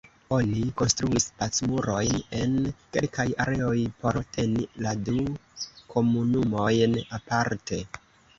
[0.35, 2.55] Oni konstruis "Pacmurojn" en
[2.97, 5.19] kelkaj areoj por teni la du
[5.97, 7.81] komunumojn aparte.